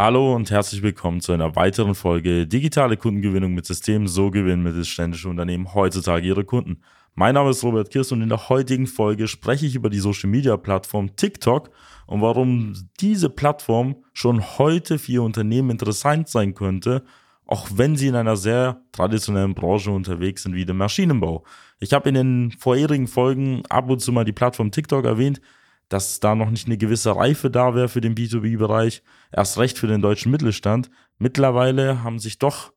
Hallo 0.00 0.32
und 0.32 0.52
herzlich 0.52 0.80
willkommen 0.82 1.20
zu 1.20 1.32
einer 1.32 1.56
weiteren 1.56 1.96
Folge 1.96 2.46
Digitale 2.46 2.96
Kundengewinnung 2.96 3.52
mit 3.52 3.66
Systemen. 3.66 4.06
So 4.06 4.30
gewinnen 4.30 4.62
mittelständische 4.62 5.28
Unternehmen 5.28 5.74
heutzutage 5.74 6.24
ihre 6.24 6.44
Kunden. 6.44 6.82
Mein 7.16 7.34
Name 7.34 7.50
ist 7.50 7.64
Robert 7.64 7.90
Kirst 7.90 8.12
und 8.12 8.22
in 8.22 8.28
der 8.28 8.48
heutigen 8.48 8.86
Folge 8.86 9.26
spreche 9.26 9.66
ich 9.66 9.74
über 9.74 9.90
die 9.90 9.98
Social 9.98 10.30
Media 10.30 10.56
Plattform 10.56 11.16
TikTok 11.16 11.70
und 12.06 12.20
warum 12.20 12.74
diese 13.00 13.28
Plattform 13.28 13.96
schon 14.12 14.40
heute 14.40 15.00
für 15.00 15.10
Ihr 15.10 15.22
Unternehmen 15.24 15.70
interessant 15.70 16.28
sein 16.28 16.54
könnte, 16.54 17.02
auch 17.44 17.66
wenn 17.74 17.96
Sie 17.96 18.06
in 18.06 18.14
einer 18.14 18.36
sehr 18.36 18.80
traditionellen 18.92 19.54
Branche 19.54 19.90
unterwegs 19.90 20.44
sind 20.44 20.54
wie 20.54 20.64
dem 20.64 20.76
Maschinenbau. 20.76 21.42
Ich 21.80 21.92
habe 21.92 22.10
in 22.10 22.14
den 22.14 22.50
vorherigen 22.52 23.08
Folgen 23.08 23.64
ab 23.68 23.90
und 23.90 23.98
zu 23.98 24.12
mal 24.12 24.24
die 24.24 24.30
Plattform 24.30 24.70
TikTok 24.70 25.04
erwähnt 25.04 25.40
dass 25.88 26.20
da 26.20 26.34
noch 26.34 26.50
nicht 26.50 26.66
eine 26.66 26.76
gewisse 26.76 27.16
Reife 27.16 27.50
da 27.50 27.74
wäre 27.74 27.88
für 27.88 28.00
den 28.00 28.14
B2B-Bereich, 28.14 29.02
erst 29.32 29.58
recht 29.58 29.78
für 29.78 29.86
den 29.86 30.02
deutschen 30.02 30.30
Mittelstand. 30.30 30.90
Mittlerweile 31.18 32.02
haben 32.02 32.18
sich 32.18 32.38
doch 32.38 32.72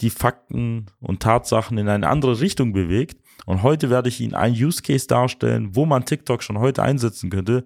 die 0.00 0.10
Fakten 0.10 0.86
und 1.00 1.22
Tatsachen 1.22 1.78
in 1.78 1.88
eine 1.88 2.08
andere 2.08 2.40
Richtung 2.40 2.72
bewegt. 2.72 3.20
Und 3.46 3.62
heute 3.62 3.90
werde 3.90 4.08
ich 4.08 4.20
Ihnen 4.20 4.34
einen 4.34 4.54
Use 4.54 4.82
Case 4.82 5.06
darstellen, 5.06 5.74
wo 5.74 5.86
man 5.86 6.04
TikTok 6.04 6.42
schon 6.42 6.58
heute 6.58 6.82
einsetzen 6.82 7.30
könnte 7.30 7.64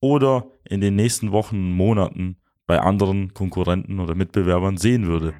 oder 0.00 0.46
in 0.64 0.80
den 0.80 0.96
nächsten 0.96 1.32
Wochen, 1.32 1.72
Monaten 1.72 2.36
bei 2.66 2.80
anderen 2.80 3.34
Konkurrenten 3.34 4.00
oder 4.00 4.14
Mitbewerbern 4.14 4.76
sehen 4.76 5.06
würde. 5.06 5.34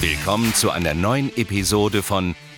Willkommen 0.00 0.54
zu 0.54 0.70
einer 0.70 0.94
neuen 0.94 1.36
Episode 1.36 2.02
von 2.02 2.34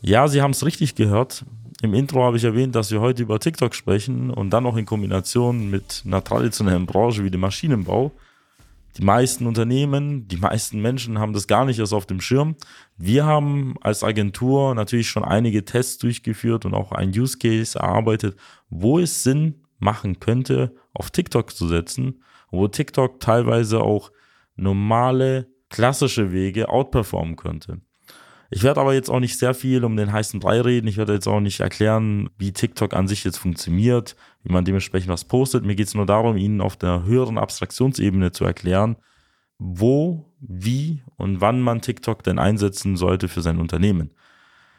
Ja, 0.00 0.28
Sie 0.28 0.42
haben 0.42 0.52
es 0.52 0.64
richtig 0.64 0.94
gehört. 0.94 1.44
Im 1.82 1.94
Intro 1.94 2.24
habe 2.24 2.36
ich 2.36 2.44
erwähnt, 2.44 2.74
dass 2.74 2.90
wir 2.90 3.00
heute 3.00 3.22
über 3.22 3.38
TikTok 3.38 3.74
sprechen 3.74 4.30
und 4.30 4.50
dann 4.50 4.64
noch 4.64 4.76
in 4.76 4.86
Kombination 4.86 5.70
mit 5.70 6.02
einer 6.04 6.22
traditionellen 6.22 6.86
Branche 6.86 7.24
wie 7.24 7.30
dem 7.30 7.40
Maschinenbau. 7.40 8.12
Die 8.96 9.04
meisten 9.04 9.46
Unternehmen, 9.46 10.26
die 10.26 10.38
meisten 10.38 10.82
Menschen 10.82 11.20
haben 11.20 11.32
das 11.32 11.46
gar 11.46 11.64
nicht 11.64 11.78
erst 11.78 11.92
auf 11.92 12.06
dem 12.06 12.20
Schirm. 12.20 12.56
Wir 12.96 13.26
haben 13.26 13.76
als 13.80 14.02
Agentur 14.02 14.74
natürlich 14.74 15.08
schon 15.08 15.22
einige 15.22 15.64
Tests 15.64 15.98
durchgeführt 15.98 16.64
und 16.64 16.74
auch 16.74 16.90
ein 16.90 17.10
Use 17.10 17.38
Case 17.38 17.78
erarbeitet, 17.78 18.36
wo 18.70 18.98
es 18.98 19.22
Sinn 19.22 19.62
machen 19.78 20.18
könnte, 20.18 20.74
auf 20.94 21.10
TikTok 21.12 21.54
zu 21.54 21.68
setzen, 21.68 22.24
wo 22.50 22.66
TikTok 22.66 23.20
teilweise 23.20 23.80
auch 23.80 24.10
normale, 24.56 25.46
klassische 25.70 26.32
Wege 26.32 26.68
outperformen 26.68 27.36
könnte. 27.36 27.80
Ich 28.50 28.62
werde 28.62 28.80
aber 28.80 28.94
jetzt 28.94 29.10
auch 29.10 29.20
nicht 29.20 29.38
sehr 29.38 29.52
viel 29.52 29.84
um 29.84 29.96
den 29.96 30.12
heißen 30.12 30.40
Brei 30.40 30.60
reden. 30.60 30.86
Ich 30.88 30.96
werde 30.96 31.12
jetzt 31.12 31.26
auch 31.26 31.40
nicht 31.40 31.60
erklären, 31.60 32.30
wie 32.38 32.52
TikTok 32.52 32.94
an 32.94 33.06
sich 33.06 33.24
jetzt 33.24 33.36
funktioniert, 33.36 34.16
wie 34.42 34.52
man 34.52 34.64
dementsprechend 34.64 35.10
was 35.10 35.26
postet. 35.26 35.66
Mir 35.66 35.74
geht 35.74 35.88
es 35.88 35.94
nur 35.94 36.06
darum, 36.06 36.36
Ihnen 36.36 36.62
auf 36.62 36.76
der 36.76 37.04
höheren 37.04 37.36
Abstraktionsebene 37.36 38.32
zu 38.32 38.44
erklären, 38.44 38.96
wo, 39.58 40.32
wie 40.40 41.02
und 41.16 41.42
wann 41.42 41.60
man 41.60 41.82
TikTok 41.82 42.22
denn 42.22 42.38
einsetzen 42.38 42.96
sollte 42.96 43.28
für 43.28 43.42
sein 43.42 43.58
Unternehmen. 43.58 44.12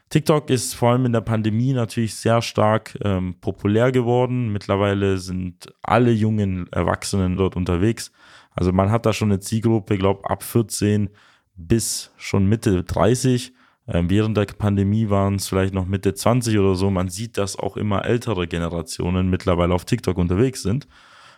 TikTok 0.09 0.49
ist 0.49 0.73
vor 0.73 0.91
allem 0.91 1.05
in 1.05 1.13
der 1.13 1.21
Pandemie 1.21 1.73
natürlich 1.73 2.15
sehr 2.15 2.41
stark 2.41 2.97
ähm, 3.03 3.35
populär 3.39 3.91
geworden. 3.91 4.51
Mittlerweile 4.51 5.19
sind 5.19 5.71
alle 5.83 6.11
jungen 6.11 6.67
Erwachsenen 6.71 7.37
dort 7.37 7.55
unterwegs. 7.55 8.11
Also 8.51 8.71
man 8.71 8.89
hat 8.89 9.05
da 9.05 9.13
schon 9.13 9.31
eine 9.31 9.39
Zielgruppe, 9.39 9.99
glaube 9.99 10.27
ab 10.27 10.41
14 10.41 11.11
bis 11.55 12.11
schon 12.17 12.47
Mitte 12.47 12.83
30. 12.83 13.53
Ähm, 13.91 14.09
während 14.09 14.37
der 14.37 14.45
Pandemie 14.45 15.09
waren 15.09 15.35
es 15.35 15.47
vielleicht 15.47 15.73
noch 15.73 15.85
Mitte 15.85 16.13
20 16.13 16.57
oder 16.59 16.75
so. 16.75 16.89
Man 16.89 17.09
sieht, 17.09 17.37
dass 17.37 17.57
auch 17.57 17.75
immer 17.75 18.05
ältere 18.05 18.47
Generationen 18.47 19.29
mittlerweile 19.29 19.73
auf 19.73 19.85
TikTok 19.85 20.17
unterwegs 20.17 20.61
sind. 20.61 20.87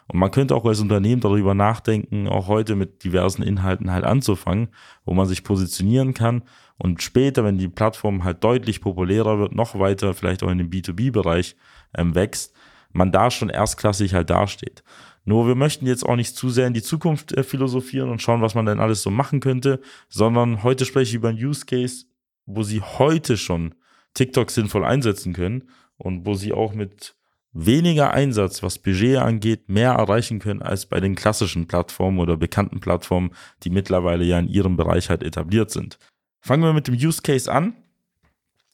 Und 0.08 0.20
man 0.20 0.32
könnte 0.32 0.56
auch 0.56 0.66
als 0.66 0.82
Unternehmen 0.82 1.22
darüber 1.22 1.54
nachdenken, 1.54 2.28
auch 2.28 2.48
heute 2.48 2.76
mit 2.76 3.04
diversen 3.04 3.44
Inhalten 3.44 3.92
halt 3.92 4.04
anzufangen, 4.04 4.70
wo 5.06 5.14
man 5.14 5.28
sich 5.28 5.44
positionieren 5.44 6.14
kann 6.14 6.44
und 6.82 7.04
später, 7.04 7.44
wenn 7.44 7.60
die 7.60 7.68
Plattform 7.68 8.24
halt 8.24 8.44
deutlich 8.44 8.82
populärer 8.82 9.38
wird, 9.38 9.54
noch 9.54 9.78
weiter 9.78 10.16
vielleicht 10.16 10.42
auch 10.42 10.50
in 10.50 10.58
den 10.58 10.72
B2B-Bereich 10.72 11.56
ähm, 11.96 12.16
wächst, 12.16 12.56
man 12.92 13.12
da 13.12 13.30
schon 13.30 13.50
erstklassig 13.50 14.16
halt 14.16 14.32
dasteht. 14.32 14.84
Nur 15.24 15.46
wir 15.46 15.54
möchten 15.54 15.86
jetzt 15.86 16.04
auch 16.04 16.16
nicht 16.16 16.36
zu 16.36 16.50
sehr 16.50 16.66
in 16.66 16.74
die 16.74 16.82
Zukunft 16.82 17.34
äh, 17.34 17.44
philosophieren 17.44 18.10
und 18.10 18.24
schauen, 18.24 18.42
was 18.42 18.56
man 18.56 18.66
denn 18.66 18.80
alles 18.80 19.04
so 19.04 19.12
machen 19.12 19.42
könnte, 19.42 19.80
sondern 20.10 20.64
heute 20.64 20.86
spreche 20.86 21.10
ich 21.10 21.16
über 21.16 21.30
einen 21.30 21.38
Use 21.38 21.68
Case, 21.68 22.06
wo 22.46 22.64
Sie 22.64 22.82
heute 22.82 23.38
schon 23.38 23.76
TikTok 24.14 24.52
sinnvoll 24.52 24.84
einsetzen 24.84 25.34
können 25.34 25.70
und 25.98 26.26
wo 26.26 26.34
Sie 26.34 26.54
auch 26.54 26.74
mit 26.74 27.16
weniger 27.54 28.12
Einsatz, 28.12 28.64
was 28.64 28.80
Budget 28.80 29.18
angeht, 29.18 29.70
mehr 29.70 29.92
erreichen 29.92 30.40
können 30.40 30.62
als 30.62 30.86
bei 30.86 31.00
den 31.00 31.16
klassischen 31.16 31.68
Plattformen 31.68 32.20
oder 32.20 32.38
bekannten 32.38 32.80
Plattformen, 32.80 33.32
die 33.64 33.70
mittlerweile 33.70 34.24
ja 34.24 34.40
in 34.40 34.48
ihrem 34.48 34.78
Bereich 34.78 35.10
halt 35.10 35.24
etabliert 35.24 35.70
sind. 35.72 35.98
Fangen 36.40 36.64
wir 36.64 36.74
mit 36.74 36.88
dem 36.88 36.96
Use 36.96 37.22
Case 37.22 37.52
an. 37.52 37.76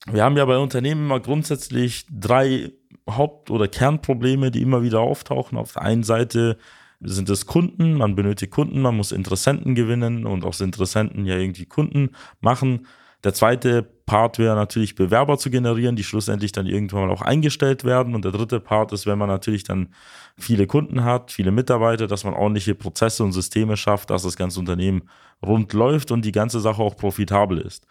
Wir 0.05 0.23
haben 0.23 0.37
ja 0.37 0.45
bei 0.45 0.57
Unternehmen 0.57 1.05
immer 1.05 1.19
grundsätzlich 1.19 2.05
drei 2.09 2.71
Haupt- 3.09 3.49
oder 3.49 3.67
Kernprobleme, 3.67 4.51
die 4.51 4.61
immer 4.61 4.83
wieder 4.83 4.99
auftauchen. 4.99 5.57
Auf 5.57 5.73
der 5.73 5.81
einen 5.81 6.03
Seite 6.03 6.57
sind 6.99 7.29
es 7.29 7.45
Kunden, 7.45 7.95
man 7.95 8.15
benötigt 8.15 8.51
Kunden, 8.51 8.81
man 8.81 8.95
muss 8.95 9.11
Interessenten 9.11 9.75
gewinnen 9.75 10.25
und 10.25 10.45
aus 10.45 10.61
Interessenten 10.61 11.25
ja 11.25 11.37
irgendwie 11.37 11.65
Kunden 11.65 12.11
machen. 12.41 12.87
Der 13.23 13.33
zweite 13.33 13.83
Part 14.05 14.37
wäre 14.39 14.55
natürlich 14.55 14.95
Bewerber 14.95 15.37
zu 15.37 15.49
generieren, 15.49 15.95
die 15.95 16.03
schlussendlich 16.03 16.51
dann 16.51 16.67
irgendwann 16.67 17.07
mal 17.07 17.11
auch 17.11 17.21
eingestellt 17.21 17.83
werden. 17.83 18.15
Und 18.15 18.23
der 18.23 18.31
dritte 18.31 18.59
Part 18.59 18.93
ist, 18.93 19.05
wenn 19.05 19.17
man 19.17 19.27
natürlich 19.27 19.63
dann 19.63 19.89
viele 20.37 20.67
Kunden 20.67 21.03
hat, 21.03 21.31
viele 21.31 21.51
Mitarbeiter, 21.51 22.07
dass 22.07 22.23
man 22.23 22.33
ordentliche 22.33 22.75
Prozesse 22.75 23.23
und 23.23 23.33
Systeme 23.33 23.75
schafft, 23.75 24.11
dass 24.11 24.23
das 24.23 24.37
ganze 24.37 24.59
Unternehmen 24.59 25.09
rund 25.45 25.73
läuft 25.73 26.11
und 26.11 26.23
die 26.23 26.31
ganze 26.31 26.59
Sache 26.59 26.81
auch 26.81 26.95
profitabel 26.95 27.57
ist. 27.57 27.87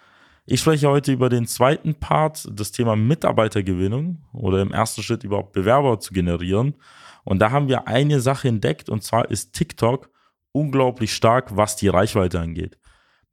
Ich 0.47 0.61
spreche 0.61 0.89
heute 0.89 1.13
über 1.13 1.29
den 1.29 1.47
zweiten 1.47 1.97
Part, 1.97 2.49
das 2.53 2.71
Thema 2.71 2.95
Mitarbeitergewinnung 2.95 4.23
oder 4.33 4.63
im 4.63 4.73
ersten 4.73 5.03
Schritt 5.03 5.25
überhaupt 5.25 5.53
Bewerber 5.53 5.99
zu 5.99 6.15
generieren. 6.15 6.77
Und 7.25 7.41
da 7.41 7.51
haben 7.51 7.67
wir 7.67 7.89
eine 7.89 8.21
Sache 8.21 8.47
entdeckt 8.47 8.89
und 8.89 9.03
zwar 9.03 9.29
ist 9.29 9.55
TikTok 9.55 10.09
unglaublich 10.53 11.13
stark, 11.13 11.57
was 11.57 11.75
die 11.75 11.89
Reichweite 11.89 12.39
angeht. 12.39 12.79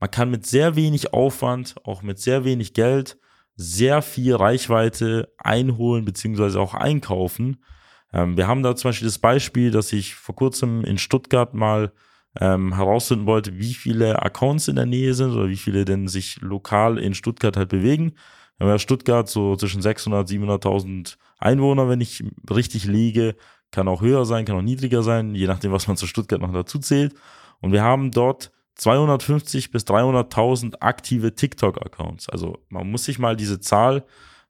Man 0.04 0.12
kann 0.12 0.30
mit 0.30 0.46
sehr 0.46 0.76
wenig 0.76 1.14
Aufwand, 1.14 1.76
auch 1.86 2.02
mit 2.02 2.20
sehr 2.20 2.44
wenig 2.44 2.74
Geld, 2.74 3.18
sehr 3.56 4.02
viel 4.02 4.36
Reichweite 4.36 5.32
einholen 5.38 6.04
bzw. 6.04 6.58
auch 6.58 6.74
einkaufen. 6.74 7.64
Ähm, 8.12 8.36
wir 8.36 8.50
haben 8.50 8.64
da 8.64 8.76
zum 8.76 8.90
Beispiel 8.90 9.08
das 9.08 9.18
Beispiel, 9.18 9.72
dass 9.72 9.94
ich 9.94 10.16
vor 10.16 10.36
kurzem 10.36 10.84
in 10.84 10.98
Stuttgart 10.98 11.54
mal 11.54 11.94
ähm, 12.38 12.76
herausfinden 12.76 13.28
wollte, 13.28 13.58
wie 13.60 13.74
viele 13.74 14.22
Accounts 14.22 14.68
in 14.68 14.76
der 14.76 14.86
Nähe 14.86 15.14
sind 15.14 15.32
oder 15.32 15.48
wie 15.48 15.56
viele 15.56 15.86
denn 15.86 16.10
sich 16.10 16.42
lokal 16.42 16.98
in 16.98 17.14
Stuttgart 17.14 17.56
halt 17.56 17.70
bewegen. 17.70 18.16
Wir 18.58 18.66
haben 18.66 18.74
ja 18.74 18.80
Stuttgart 18.80 19.30
so 19.30 19.56
zwischen 19.56 19.82
600, 19.82 20.28
700.000 20.28 21.16
Einwohner, 21.38 21.88
wenn 21.88 22.02
ich 22.02 22.26
richtig 22.50 22.84
liege. 22.84 23.38
Kann 23.72 23.88
auch 23.88 24.02
höher 24.02 24.26
sein, 24.26 24.44
kann 24.44 24.58
auch 24.58 24.62
niedriger 24.62 25.02
sein, 25.02 25.34
je 25.34 25.48
nachdem, 25.48 25.72
was 25.72 25.88
man 25.88 25.96
zu 25.96 26.08
Stuttgart 26.08 26.42
noch 26.42 26.52
dazu 26.52 26.78
zählt. 26.80 27.14
Und 27.62 27.72
wir 27.72 27.84
haben 27.84 28.12
dort 28.12 28.52
250 28.76 29.72
bis 29.72 29.84
300.000 29.84 30.76
aktive 30.80 31.36
TikTok-Accounts. 31.36 32.30
Also 32.30 32.60
man 32.70 32.90
muss 32.90 33.06
sich 33.06 33.20
mal 33.20 33.36
diese 33.36 33.60
Zahl 33.60 34.06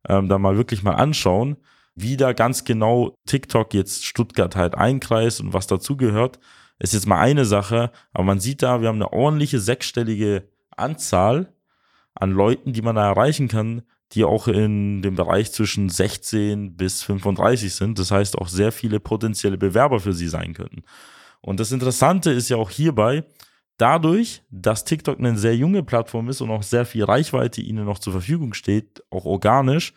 ähm, 0.07 0.29
da 0.29 0.37
mal 0.37 0.57
wirklich 0.57 0.83
mal 0.83 0.95
anschauen. 0.95 1.57
Wie 1.95 2.17
da 2.17 2.33
ganz 2.33 2.63
genau 2.63 3.15
TikTok 3.27 3.73
jetzt 3.73 4.05
Stuttgart 4.05 4.55
halt 4.55 4.75
einkreist 4.75 5.41
und 5.41 5.53
was 5.53 5.67
dazugehört, 5.67 6.39
ist 6.79 6.93
jetzt 6.93 7.07
mal 7.07 7.19
eine 7.19 7.45
Sache. 7.45 7.91
Aber 8.13 8.23
man 8.23 8.39
sieht 8.39 8.63
da, 8.63 8.81
wir 8.81 8.87
haben 8.87 8.95
eine 8.95 9.13
ordentliche 9.13 9.59
sechsstellige 9.59 10.49
Anzahl 10.75 11.53
an 12.15 12.31
Leuten, 12.31 12.73
die 12.73 12.81
man 12.81 12.95
da 12.95 13.07
erreichen 13.07 13.47
kann, 13.47 13.83
die 14.13 14.23
auch 14.23 14.47
in 14.47 15.01
dem 15.01 15.15
Bereich 15.15 15.51
zwischen 15.51 15.89
16 15.89 16.75
bis 16.75 17.03
35 17.03 17.73
sind. 17.73 17.99
Das 17.99 18.11
heißt 18.11 18.37
auch 18.37 18.47
sehr 18.47 18.71
viele 18.71 18.99
potenzielle 18.99 19.57
Bewerber 19.57 19.99
für 19.99 20.13
sie 20.13 20.27
sein 20.27 20.53
könnten. 20.53 20.83
Und 21.41 21.59
das 21.59 21.71
Interessante 21.71 22.31
ist 22.31 22.49
ja 22.49 22.57
auch 22.57 22.69
hierbei, 22.69 23.23
dadurch, 23.77 24.43
dass 24.49 24.85
TikTok 24.85 25.19
eine 25.19 25.37
sehr 25.37 25.55
junge 25.55 25.83
Plattform 25.83 26.29
ist 26.29 26.41
und 26.41 26.51
auch 26.51 26.63
sehr 26.63 26.85
viel 26.85 27.03
Reichweite 27.03 27.61
ihnen 27.61 27.85
noch 27.85 27.99
zur 27.99 28.13
Verfügung 28.13 28.53
steht, 28.53 29.03
auch 29.09 29.25
organisch, 29.25 29.93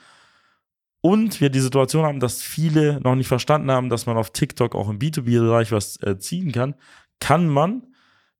und 1.02 1.40
wir 1.40 1.50
die 1.50 1.60
Situation 1.60 2.04
haben, 2.04 2.18
dass 2.18 2.42
viele 2.42 3.00
noch 3.00 3.14
nicht 3.14 3.28
verstanden 3.28 3.70
haben, 3.70 3.90
dass 3.90 4.06
man 4.06 4.16
auf 4.16 4.32
TikTok 4.32 4.74
auch 4.74 4.88
im 4.88 4.98
B2B-Bereich 4.98 5.70
was 5.70 6.02
äh, 6.02 6.18
ziehen 6.18 6.50
kann, 6.50 6.74
kann 7.20 7.48
man 7.48 7.86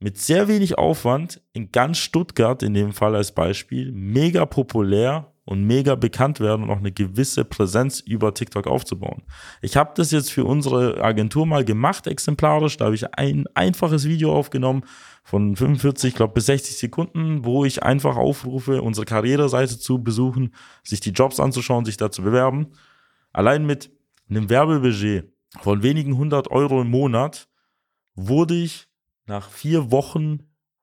mit 0.01 0.19
sehr 0.19 0.49
wenig 0.49 0.77
Aufwand 0.77 1.41
in 1.53 1.71
ganz 1.71 1.99
Stuttgart, 1.99 2.63
in 2.65 2.75
dem 2.75 2.93
Fall 2.93 3.15
als 3.15 3.33
Beispiel, 3.33 3.93
mega 3.93 4.47
populär 4.47 5.33
und 5.47 5.63
mega 5.63 5.95
bekannt 5.95 6.41
werden 6.41 6.65
und 6.65 6.71
auch 6.71 6.79
eine 6.79 6.91
gewisse 6.91 7.45
Präsenz 7.45 8.01
über 8.01 8.35
TikTok 8.35 8.67
aufzubauen. 8.67 9.23
Ich 9.63 9.77
habe 9.77 9.93
das 9.95 10.11
jetzt 10.11 10.33
für 10.33 10.45
unsere 10.45 11.01
Agentur 11.03 11.47
mal 11.47 11.65
gemacht, 11.65 12.09
exemplarisch. 12.09 12.77
Da 12.77 12.87
habe 12.87 12.97
ich 12.97 13.15
ein 13.15 13.47
einfaches 13.55 14.07
Video 14.09 14.35
aufgenommen 14.35 14.83
von 15.23 15.55
45, 15.55 16.15
glaube 16.15 16.35
bis 16.35 16.47
60 16.47 16.77
Sekunden, 16.77 17.45
wo 17.45 17.65
ich 17.65 17.85
einfach 17.85 18.17
aufrufe, 18.17 18.83
unsere 18.83 19.07
Karriereseite 19.07 19.79
zu 19.79 20.03
besuchen, 20.03 20.53
sich 20.83 20.99
die 20.99 21.11
Jobs 21.11 21.39
anzuschauen, 21.39 21.85
sich 21.85 21.97
da 21.97 22.11
zu 22.11 22.23
bewerben. 22.23 22.73
Allein 23.33 23.65
mit 23.65 23.93
einem 24.29 24.51
Werbebudget 24.51 25.33
von 25.61 25.85
wenigen 25.85 26.17
hundert 26.17 26.51
Euro 26.51 26.83
im 26.83 26.91
Monat 26.91 27.49
wurde 28.17 28.57
ich 28.57 28.89
nach 29.27 29.49
vier 29.49 29.93
Wochen 29.93 30.41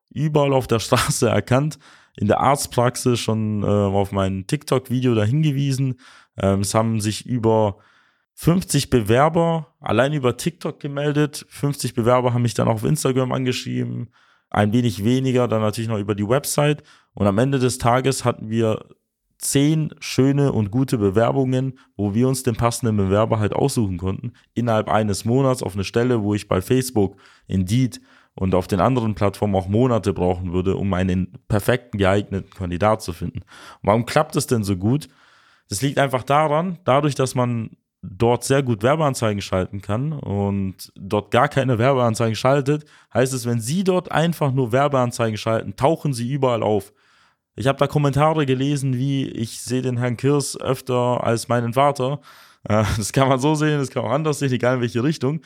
überall 0.09 0.53
auf 0.53 0.67
der 0.67 0.79
Straße 0.79 1.27
erkannt, 1.29 1.79
in 2.15 2.27
der 2.27 2.39
Arztpraxis 2.39 3.19
schon 3.19 3.63
äh, 3.63 3.65
auf 3.65 4.11
mein 4.11 4.45
TikTok-Video 4.47 5.15
da 5.15 5.23
hingewiesen. 5.23 5.99
Ähm, 6.37 6.61
es 6.61 6.73
haben 6.73 7.01
sich 7.01 7.25
über 7.25 7.77
50 8.35 8.89
Bewerber 8.89 9.73
allein 9.79 10.13
über 10.13 10.37
TikTok 10.37 10.79
gemeldet. 10.79 11.45
50 11.49 11.93
Bewerber 11.93 12.33
haben 12.33 12.41
mich 12.41 12.53
dann 12.53 12.67
auch 12.67 12.75
auf 12.75 12.83
Instagram 12.83 13.31
angeschrieben. 13.31 14.09
Ein 14.49 14.73
wenig 14.73 15.03
weniger 15.03 15.47
dann 15.47 15.61
natürlich 15.61 15.89
noch 15.89 15.99
über 15.99 16.15
die 16.15 16.27
Website. 16.27 16.83
Und 17.13 17.27
am 17.27 17.37
Ende 17.37 17.59
des 17.59 17.77
Tages 17.77 18.25
hatten 18.25 18.49
wir 18.49 18.85
zehn 19.37 19.93
schöne 19.99 20.51
und 20.51 20.71
gute 20.71 20.97
Bewerbungen, 20.97 21.77
wo 21.95 22.13
wir 22.13 22.27
uns 22.27 22.43
den 22.43 22.55
passenden 22.55 22.97
Bewerber 22.97 23.39
halt 23.39 23.53
aussuchen 23.53 23.97
konnten. 23.97 24.33
Innerhalb 24.53 24.89
eines 24.89 25.25
Monats 25.25 25.61
auf 25.61 25.73
eine 25.73 25.83
Stelle, 25.83 26.23
wo 26.23 26.33
ich 26.33 26.47
bei 26.47 26.61
Facebook, 26.61 27.17
Indeed, 27.47 27.99
und 28.35 28.55
auf 28.55 28.67
den 28.67 28.79
anderen 28.79 29.15
Plattformen 29.15 29.55
auch 29.55 29.67
Monate 29.67 30.13
brauchen 30.13 30.53
würde, 30.53 30.75
um 30.75 30.93
einen 30.93 31.33
perfekten 31.47 31.97
geeigneten 31.97 32.49
Kandidat 32.51 33.01
zu 33.01 33.13
finden. 33.13 33.41
Warum 33.81 34.05
klappt 34.05 34.35
es 34.35 34.47
denn 34.47 34.63
so 34.63 34.75
gut? 34.75 35.07
Das 35.69 35.81
liegt 35.81 35.99
einfach 35.99 36.23
daran, 36.23 36.79
dadurch, 36.83 37.15
dass 37.15 37.35
man 37.35 37.71
dort 38.01 38.43
sehr 38.43 38.63
gut 38.63 38.83
Werbeanzeigen 38.83 39.41
schalten 39.41 39.81
kann 39.81 40.11
und 40.11 40.91
dort 40.95 41.31
gar 41.31 41.47
keine 41.47 41.77
Werbeanzeigen 41.77 42.35
schaltet, 42.35 42.85
heißt 43.13 43.33
es, 43.33 43.45
wenn 43.45 43.61
Sie 43.61 43.83
dort 43.83 44.11
einfach 44.11 44.51
nur 44.51 44.71
Werbeanzeigen 44.71 45.37
schalten, 45.37 45.75
tauchen 45.75 46.13
Sie 46.13 46.29
überall 46.29 46.63
auf. 46.63 46.91
Ich 47.55 47.67
habe 47.67 47.77
da 47.77 47.87
Kommentare 47.87 48.45
gelesen, 48.45 48.97
wie 48.97 49.27
ich 49.29 49.61
sehe 49.61 49.81
den 49.81 49.97
Herrn 49.97 50.17
Kirs 50.17 50.59
öfter 50.59 51.23
als 51.23 51.47
meinen 51.47 51.73
Vater. 51.73 52.19
Äh, 52.67 52.83
das 52.97 53.13
kann 53.13 53.29
man 53.29 53.39
so 53.39 53.55
sehen, 53.55 53.79
das 53.79 53.89
kann 53.89 54.03
man 54.03 54.11
anders 54.11 54.39
sehen, 54.39 54.51
egal 54.51 54.75
in 54.75 54.81
welche 54.81 55.03
Richtung 55.03 55.41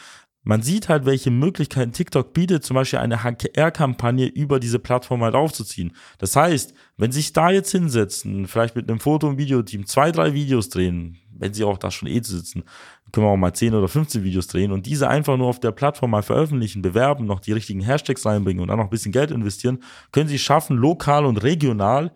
man 0.48 0.62
sieht 0.62 0.88
halt, 0.88 1.06
welche 1.06 1.30
Möglichkeiten 1.30 1.92
TikTok 1.92 2.32
bietet, 2.32 2.64
zum 2.64 2.76
Beispiel 2.76 3.00
eine 3.00 3.22
HKR-Kampagne 3.22 4.28
über 4.28 4.62
diese 4.62 4.80
Plattform 4.80 5.22
halt 5.22 5.36
aufzuziehen. 5.36 5.92
Das 6.20 6.38
heißt, 6.38 6.74
wenn 6.96 7.12
sich 7.12 7.34
da 7.34 7.50
jetzt 7.50 7.70
hinsetzen, 7.72 8.48
vielleicht 8.48 8.74
mit 8.78 8.90
einem 8.90 9.02
Foto- 9.02 9.28
und 9.28 9.38
Videoteam 9.38 9.86
zwei, 9.86 10.10
drei 10.14 10.34
Videos 10.34 10.70
drehen, 10.70 11.18
wenn 11.38 11.54
sie 11.54 11.66
auch 11.66 11.78
da 11.78 11.92
schon 11.92 12.08
eh 12.08 12.22
sitzen, 12.24 12.64
können 13.12 13.28
wir 13.28 13.32
auch 13.32 13.38
mal 13.38 13.54
10 13.54 13.74
oder 13.74 13.90
15 13.90 14.24
Videos 14.24 14.48
drehen 14.48 14.72
und 14.72 14.86
diese 14.86 15.10
einfach 15.10 15.36
nur 15.36 15.48
auf 15.48 15.60
der 15.60 15.72
Plattform 15.72 16.12
mal 16.12 16.24
veröffentlichen, 16.24 16.82
bewerben, 16.82 17.26
noch 17.26 17.42
die 17.42 17.52
richtigen 17.52 17.82
Hashtags 17.82 18.26
reinbringen 18.26 18.62
und 18.62 18.70
dann 18.70 18.78
noch 18.78 18.86
ein 18.86 18.90
bisschen 18.90 19.12
Geld 19.12 19.32
investieren, 19.32 19.80
können 20.14 20.30
sie 20.30 20.40
schaffen, 20.40 20.78
lokal 20.78 21.26
und 21.26 21.44
regional 21.44 22.14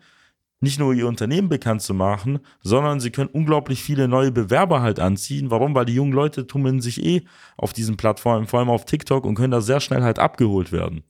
nicht 0.62 0.78
nur 0.78 0.94
ihr 0.94 1.08
Unternehmen 1.08 1.48
bekannt 1.48 1.82
zu 1.82 1.92
machen, 1.92 2.38
sondern 2.60 3.00
sie 3.00 3.10
können 3.10 3.30
unglaublich 3.32 3.82
viele 3.82 4.08
neue 4.08 4.30
Bewerber 4.30 4.80
halt 4.80 5.00
anziehen. 5.00 5.50
Warum? 5.50 5.74
Weil 5.74 5.84
die 5.84 5.94
jungen 5.94 6.12
Leute 6.12 6.46
tummeln 6.46 6.80
sich 6.80 7.04
eh 7.04 7.24
auf 7.56 7.72
diesen 7.72 7.96
Plattformen, 7.96 8.46
vor 8.46 8.60
allem 8.60 8.70
auf 8.70 8.84
TikTok 8.84 9.24
und 9.24 9.34
können 9.34 9.50
da 9.50 9.60
sehr 9.60 9.80
schnell 9.80 10.02
halt 10.02 10.18
abgeholt 10.18 10.72
werden. 10.72 11.02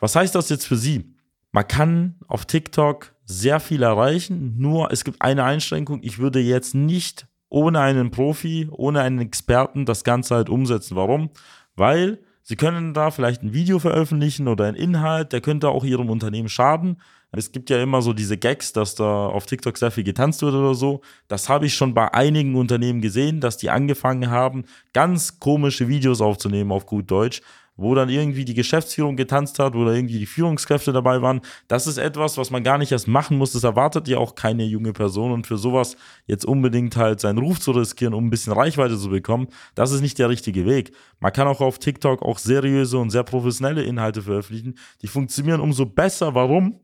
Was 0.00 0.16
heißt 0.16 0.34
das 0.34 0.48
jetzt 0.48 0.66
für 0.66 0.76
Sie? 0.76 1.14
Man 1.52 1.68
kann 1.68 2.16
auf 2.26 2.46
TikTok 2.46 3.14
sehr 3.24 3.60
viel 3.60 3.82
erreichen, 3.82 4.54
nur 4.58 4.90
es 4.92 5.04
gibt 5.04 5.22
eine 5.22 5.44
Einschränkung. 5.44 6.00
Ich 6.02 6.18
würde 6.18 6.40
jetzt 6.40 6.74
nicht 6.74 7.26
ohne 7.48 7.80
einen 7.80 8.10
Profi, 8.10 8.68
ohne 8.70 9.02
einen 9.02 9.20
Experten 9.20 9.84
das 9.84 10.04
Ganze 10.04 10.34
halt 10.34 10.48
umsetzen. 10.48 10.96
Warum? 10.96 11.30
Weil 11.76 12.18
Sie 12.42 12.56
können 12.56 12.94
da 12.94 13.10
vielleicht 13.12 13.42
ein 13.42 13.52
Video 13.52 13.78
veröffentlichen 13.78 14.48
oder 14.48 14.64
ein 14.64 14.74
Inhalt, 14.74 15.32
der 15.32 15.40
könnte 15.40 15.68
auch 15.68 15.84
Ihrem 15.84 16.10
Unternehmen 16.10 16.48
schaden. 16.48 17.00
Es 17.32 17.52
gibt 17.52 17.70
ja 17.70 17.80
immer 17.80 18.02
so 18.02 18.12
diese 18.12 18.36
Gags, 18.36 18.72
dass 18.72 18.96
da 18.96 19.26
auf 19.26 19.46
TikTok 19.46 19.78
sehr 19.78 19.92
viel 19.92 20.02
getanzt 20.02 20.42
wird 20.42 20.54
oder 20.54 20.74
so. 20.74 21.00
Das 21.28 21.48
habe 21.48 21.66
ich 21.66 21.74
schon 21.74 21.94
bei 21.94 22.12
einigen 22.12 22.56
Unternehmen 22.56 23.00
gesehen, 23.00 23.40
dass 23.40 23.56
die 23.56 23.70
angefangen 23.70 24.30
haben, 24.30 24.64
ganz 24.92 25.38
komische 25.38 25.86
Videos 25.86 26.20
aufzunehmen 26.20 26.72
auf 26.72 26.86
gut 26.86 27.08
Deutsch, 27.08 27.40
wo 27.76 27.94
dann 27.94 28.08
irgendwie 28.08 28.44
die 28.44 28.54
Geschäftsführung 28.54 29.16
getanzt 29.16 29.60
hat 29.60 29.76
oder 29.76 29.94
irgendwie 29.94 30.18
die 30.18 30.26
Führungskräfte 30.26 30.92
dabei 30.92 31.22
waren. 31.22 31.40
Das 31.68 31.86
ist 31.86 31.98
etwas, 31.98 32.36
was 32.36 32.50
man 32.50 32.64
gar 32.64 32.78
nicht 32.78 32.90
erst 32.90 33.06
machen 33.06 33.38
muss. 33.38 33.52
Das 33.52 33.62
erwartet 33.62 34.08
ja 34.08 34.18
auch 34.18 34.34
keine 34.34 34.64
junge 34.64 34.92
Person. 34.92 35.30
Und 35.30 35.46
für 35.46 35.56
sowas 35.56 35.96
jetzt 36.26 36.44
unbedingt 36.44 36.96
halt 36.96 37.20
seinen 37.20 37.38
Ruf 37.38 37.60
zu 37.60 37.70
riskieren, 37.70 38.12
um 38.12 38.26
ein 38.26 38.30
bisschen 38.30 38.52
Reichweite 38.52 38.98
zu 38.98 39.08
bekommen, 39.08 39.46
das 39.76 39.92
ist 39.92 40.00
nicht 40.00 40.18
der 40.18 40.28
richtige 40.28 40.66
Weg. 40.66 40.92
Man 41.20 41.32
kann 41.32 41.46
auch 41.46 41.60
auf 41.60 41.78
TikTok 41.78 42.22
auch 42.22 42.38
seriöse 42.38 42.98
und 42.98 43.10
sehr 43.10 43.22
professionelle 43.22 43.84
Inhalte 43.84 44.20
veröffentlichen. 44.20 44.74
Die 45.00 45.08
funktionieren 45.08 45.60
umso 45.60 45.86
besser. 45.86 46.34
Warum? 46.34 46.80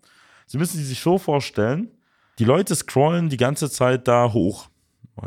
Sie 0.46 0.58
müssen 0.58 0.82
sich 0.82 1.00
so 1.00 1.18
vorstellen, 1.18 1.90
die 2.38 2.44
Leute 2.44 2.74
scrollen 2.74 3.28
die 3.28 3.36
ganze 3.36 3.70
Zeit 3.70 4.06
da 4.08 4.32
hoch, 4.32 4.68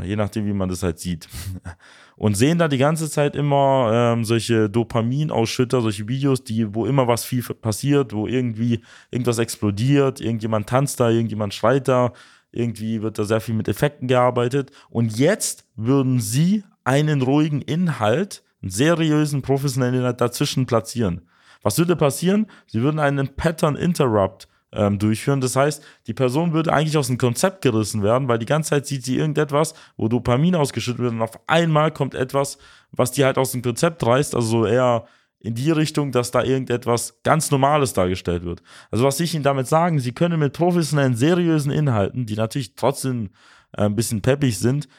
je 0.04 0.16
nachdem, 0.16 0.45
wie 0.45 0.54
man 0.54 0.69
das 0.69 0.83
halt 0.83 1.00
sieht. 1.00 1.27
Und 2.16 2.36
sehen 2.36 2.57
da 2.57 2.68
die 2.68 2.77
ganze 2.77 3.10
Zeit 3.10 3.36
immer 3.36 3.92
ähm, 3.94 4.25
solche 4.25 4.69
Dopaminausschütter, 4.69 5.81
solche 5.81 6.07
Videos, 6.10 6.44
die, 6.44 6.75
wo 6.75 6.86
immer 6.86 7.07
was 7.07 7.24
viel 7.24 7.42
passiert, 7.42 8.11
wo 8.11 8.28
irgendwie 8.28 8.81
irgendwas 9.09 9.38
explodiert, 9.38 10.19
irgendjemand 10.19 10.68
tanzt 10.68 10.99
da, 10.99 11.09
irgendjemand 11.09 11.54
schreit 11.54 11.88
da, 11.88 12.11
irgendwie 12.52 13.02
wird 13.02 13.19
da 13.19 13.23
sehr 13.23 13.40
viel 13.40 13.56
mit 13.56 13.69
Effekten 13.69 14.09
gearbeitet. 14.09 14.71
Und 14.90 15.18
jetzt 15.18 15.66
würden 15.78 16.19
sie 16.19 16.66
einen 16.83 17.21
ruhigen 17.21 17.61
Inhalt, 17.61 18.44
einen 18.61 18.71
seriösen, 18.71 19.42
professionellen 19.42 19.95
Inhalt 19.95 20.19
dazwischen 20.19 20.66
platzieren. 20.66 21.21
Was 21.61 21.78
würde 21.78 21.95
passieren? 21.95 22.47
Sie 22.68 22.81
würden 22.81 22.99
einen 22.99 23.30
Pattern 23.35 23.78
Interrupt 23.78 24.49
ähm, 24.71 24.99
durchführen. 24.99 25.42
Das 25.42 25.56
heißt, 25.56 25.83
die 26.07 26.14
Person 26.14 26.54
würde 26.54 26.71
eigentlich 26.73 26.97
aus 26.97 27.07
dem 27.07 27.18
Konzept 27.18 27.61
gerissen 27.61 28.04
werden, 28.04 28.28
weil 28.28 28.40
die 28.40 28.45
ganze 28.45 28.71
Zeit 28.71 28.85
sieht 28.85 29.04
sie 29.04 29.18
irgendetwas, 29.18 29.73
wo 29.97 30.07
Dopamin 30.07 30.56
ausgeschüttet 30.56 31.02
wird 31.02 31.14
und 31.14 31.21
auf 31.21 31.40
einmal 31.47 31.92
kommt 31.92 32.16
etwas, 32.16 32.57
was 32.92 33.11
die 33.11 33.26
halt 33.26 33.38
aus 33.38 33.52
dem 33.52 33.61
Konzept 33.61 34.06
reißt, 34.06 34.35
also 34.35 34.47
so 34.47 34.66
eher 34.66 35.06
in 35.40 35.56
die 35.56 35.71
Richtung, 35.71 36.11
dass 36.11 36.31
da 36.31 36.44
irgendetwas 36.44 37.21
ganz 37.23 37.49
Normales 37.49 37.94
dargestellt 37.94 38.44
wird. 38.44 38.61
Also 38.92 39.06
was 39.06 39.19
ich 39.19 39.33
Ihnen 39.33 39.44
damit 39.44 39.68
sagen, 39.68 39.99
Sie 39.99 40.11
können 40.11 40.40
mit 40.40 40.54
professionellen, 40.54 41.16
seriösen 41.16 41.71
Inhalten, 41.71 42.26
die 42.26 42.35
natürlich 42.35 42.76
trotzdem 42.76 43.30
äh, 43.71 43.83
ein 43.83 43.95
bisschen 43.95 44.21
peppig 44.21 44.59
sind, 44.59 44.90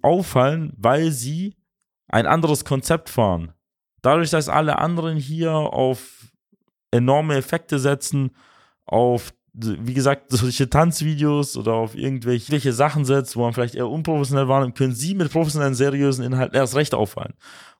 auffallen, 0.00 0.72
weil 0.76 1.10
Sie 1.10 1.56
ein 2.08 2.26
anderes 2.26 2.64
Konzept 2.64 3.10
fahren. 3.10 3.52
Dadurch, 4.02 4.30
dass 4.30 4.48
alle 4.48 4.78
anderen 4.78 5.16
hier 5.16 5.52
auf 5.52 6.32
enorme 6.90 7.36
Effekte 7.36 7.78
setzen, 7.78 8.30
auf, 8.90 9.32
wie 9.52 9.94
gesagt, 9.94 10.30
solche 10.30 10.68
Tanzvideos 10.68 11.56
oder 11.56 11.74
auf 11.74 11.94
irgendwelche 11.94 12.72
Sachen 12.72 13.04
setzt, 13.04 13.36
wo 13.36 13.42
man 13.42 13.52
vielleicht 13.52 13.74
eher 13.74 13.88
unprofessionell 13.88 14.48
war, 14.48 14.68
können 14.72 14.94
Sie 14.94 15.14
mit 15.14 15.30
professionellen, 15.30 15.74
seriösen 15.74 16.24
Inhalten 16.24 16.56
erst 16.56 16.74
recht 16.74 16.94
auffallen. 16.94 17.34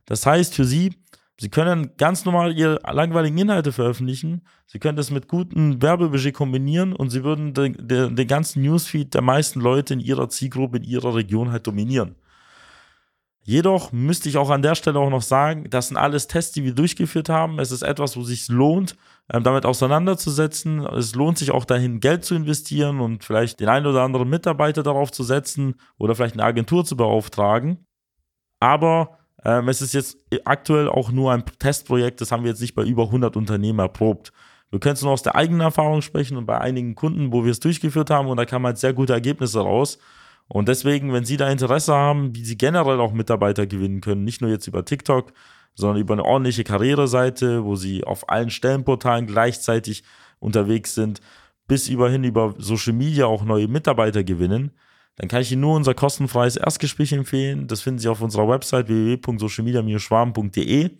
Das 0.06 0.24
heißt 0.24 0.54
für 0.54 0.64
Sie, 0.64 0.94
Sie 1.36 1.48
können 1.48 1.96
ganz 1.96 2.24
normal 2.24 2.56
Ihre 2.56 2.80
langweiligen 2.92 3.38
Inhalte 3.38 3.72
veröffentlichen. 3.72 4.42
Sie 4.66 4.78
können 4.78 4.96
das 4.96 5.10
mit 5.10 5.26
gutem 5.26 5.80
Werbebudget 5.80 6.34
kombinieren 6.34 6.92
und 6.92 7.10
Sie 7.10 7.24
würden 7.24 7.54
den, 7.54 7.88
den, 7.88 8.14
den 8.14 8.28
ganzen 8.28 8.62
Newsfeed 8.62 9.14
der 9.14 9.22
meisten 9.22 9.60
Leute 9.60 9.94
in 9.94 10.00
Ihrer 10.00 10.28
Zielgruppe, 10.28 10.76
in 10.76 10.84
Ihrer 10.84 11.14
Region 11.14 11.50
halt 11.50 11.66
dominieren. 11.66 12.14
Jedoch 13.50 13.90
müsste 13.90 14.28
ich 14.28 14.36
auch 14.36 14.48
an 14.50 14.62
der 14.62 14.76
Stelle 14.76 15.00
auch 15.00 15.10
noch 15.10 15.22
sagen, 15.22 15.68
das 15.70 15.88
sind 15.88 15.96
alles 15.96 16.28
Tests, 16.28 16.52
die 16.52 16.62
wir 16.62 16.72
durchgeführt 16.72 17.28
haben. 17.28 17.58
Es 17.58 17.72
ist 17.72 17.82
etwas, 17.82 18.16
wo 18.16 18.22
sich 18.22 18.46
lohnt, 18.46 18.94
ähm, 19.28 19.42
damit 19.42 19.66
auseinanderzusetzen. 19.66 20.86
Es 20.86 21.16
lohnt 21.16 21.36
sich 21.36 21.50
auch 21.50 21.64
dahin, 21.64 21.98
Geld 21.98 22.24
zu 22.24 22.36
investieren 22.36 23.00
und 23.00 23.24
vielleicht 23.24 23.58
den 23.58 23.68
einen 23.68 23.86
oder 23.86 24.02
anderen 24.02 24.30
Mitarbeiter 24.30 24.84
darauf 24.84 25.10
zu 25.10 25.24
setzen 25.24 25.74
oder 25.98 26.14
vielleicht 26.14 26.34
eine 26.34 26.44
Agentur 26.44 26.84
zu 26.84 26.96
beauftragen. 26.96 27.84
Aber 28.60 29.18
ähm, 29.44 29.68
es 29.68 29.82
ist 29.82 29.94
jetzt 29.94 30.18
aktuell 30.44 30.88
auch 30.88 31.10
nur 31.10 31.32
ein 31.32 31.44
Testprojekt, 31.58 32.20
das 32.20 32.30
haben 32.30 32.44
wir 32.44 32.50
jetzt 32.50 32.60
nicht 32.60 32.76
bei 32.76 32.84
über 32.84 33.06
100 33.06 33.36
Unternehmen 33.36 33.80
erprobt. 33.80 34.30
Wir 34.70 34.78
können 34.78 34.94
es 34.94 35.02
nur 35.02 35.10
aus 35.10 35.24
der 35.24 35.34
eigenen 35.34 35.62
Erfahrung 35.62 36.02
sprechen 36.02 36.36
und 36.36 36.46
bei 36.46 36.60
einigen 36.60 36.94
Kunden, 36.94 37.32
wo 37.32 37.44
wir 37.44 37.50
es 37.50 37.58
durchgeführt 37.58 38.10
haben 38.10 38.28
und 38.28 38.36
da 38.36 38.44
kamen 38.44 38.66
halt 38.66 38.78
sehr 38.78 38.92
gute 38.92 39.12
Ergebnisse 39.12 39.58
raus. 39.58 39.98
Und 40.52 40.68
deswegen, 40.68 41.12
wenn 41.12 41.24
Sie 41.24 41.36
da 41.36 41.48
Interesse 41.48 41.94
haben, 41.94 42.34
wie 42.34 42.44
Sie 42.44 42.58
generell 42.58 42.98
auch 42.98 43.12
Mitarbeiter 43.12 43.68
gewinnen 43.68 44.00
können, 44.00 44.24
nicht 44.24 44.40
nur 44.40 44.50
jetzt 44.50 44.66
über 44.66 44.84
TikTok, 44.84 45.32
sondern 45.76 45.98
über 45.98 46.14
eine 46.14 46.24
ordentliche 46.24 46.64
Karriereseite, 46.64 47.64
wo 47.64 47.76
Sie 47.76 48.02
auf 48.02 48.28
allen 48.28 48.50
Stellenportalen 48.50 49.28
gleichzeitig 49.28 50.02
unterwegs 50.40 50.96
sind, 50.96 51.20
bis 51.68 51.88
überhin 51.88 52.24
über 52.24 52.56
Social 52.58 52.94
Media 52.94 53.26
auch 53.26 53.44
neue 53.44 53.68
Mitarbeiter 53.68 54.24
gewinnen, 54.24 54.72
dann 55.14 55.28
kann 55.28 55.42
ich 55.42 55.52
Ihnen 55.52 55.60
nur 55.60 55.76
unser 55.76 55.94
kostenfreies 55.94 56.56
Erstgespräch 56.56 57.12
empfehlen. 57.12 57.68
Das 57.68 57.82
finden 57.82 58.00
Sie 58.00 58.08
auf 58.08 58.20
unserer 58.20 58.48
Website 58.48 58.88
www.socialmedia-schwarm.de. 58.88 60.90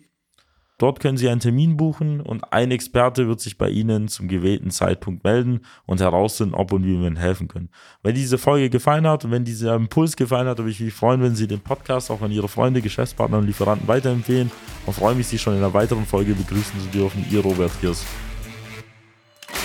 Dort 0.81 0.99
können 0.99 1.15
Sie 1.15 1.29
einen 1.29 1.39
Termin 1.39 1.77
buchen 1.77 2.21
und 2.21 2.51
ein 2.51 2.71
Experte 2.71 3.27
wird 3.27 3.39
sich 3.39 3.59
bei 3.59 3.69
Ihnen 3.69 4.07
zum 4.07 4.27
gewählten 4.27 4.71
Zeitpunkt 4.71 5.23
melden 5.23 5.59
und 5.85 6.01
herausfinden, 6.01 6.55
ob 6.55 6.71
und 6.71 6.83
wie 6.83 6.99
wir 6.99 7.05
Ihnen 7.05 7.17
helfen 7.17 7.47
können. 7.47 7.69
Wenn 8.01 8.15
diese 8.15 8.39
Folge 8.39 8.71
gefallen 8.71 9.05
hat 9.05 9.23
und 9.23 9.29
wenn 9.29 9.45
dieser 9.45 9.75
Impuls 9.75 10.15
gefallen 10.15 10.47
hat, 10.47 10.57
würde 10.57 10.71
ich 10.71 10.79
mich 10.79 10.91
freuen, 10.91 11.21
wenn 11.21 11.35
Sie 11.35 11.45
den 11.45 11.59
Podcast 11.59 12.09
auch 12.09 12.23
an 12.23 12.31
Ihre 12.31 12.47
Freunde, 12.47 12.81
Geschäftspartner 12.81 13.37
und 13.37 13.45
Lieferanten 13.45 13.87
weiterempfehlen 13.87 14.49
und 14.87 14.93
freue 14.95 15.13
mich, 15.13 15.27
Sie 15.27 15.37
schon 15.37 15.53
in 15.53 15.59
einer 15.59 15.75
weiteren 15.75 16.07
Folge 16.07 16.33
begrüßen 16.33 16.79
zu 16.79 16.87
dürfen. 16.87 17.27
Ihr 17.29 17.41
Robert 17.41 17.73
Hirs. 17.79 18.03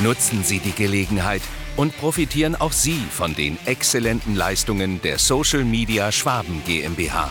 Nutzen 0.02 0.42
Sie 0.42 0.58
die 0.58 0.72
Gelegenheit 0.72 1.40
und 1.78 1.96
profitieren 1.96 2.56
auch 2.56 2.72
Sie 2.72 3.00
von 3.10 3.34
den 3.34 3.56
exzellenten 3.64 4.36
Leistungen 4.36 5.00
der 5.00 5.18
Social 5.18 5.64
Media 5.64 6.12
Schwaben 6.12 6.60
GmbH. 6.66 7.30